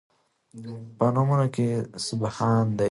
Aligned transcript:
په 0.97 1.05
نومونو 1.15 1.45
کې 1.55 1.67
سبحان 2.07 2.65
دی 2.77 2.79